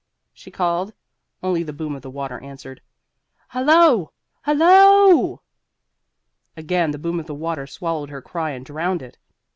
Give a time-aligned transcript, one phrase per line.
[0.33, 0.93] she called.
[1.43, 2.81] Only the boom of the water answered.
[3.49, 4.13] "Hallo!
[4.41, 5.41] Hallo o o!"
[6.57, 9.19] Again the boom of the water swallowed her cry and drowned it.